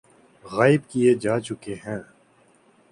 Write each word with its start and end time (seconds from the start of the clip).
غائب 0.45 0.81
کئے 0.89 1.11
جا 1.23 1.35
چکے 1.45 1.73
ہیں 1.83 2.01